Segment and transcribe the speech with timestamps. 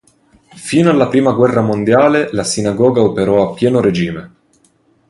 [0.55, 4.33] Fino alla prima guerra mondiale la sinagoga operò a pieno regime.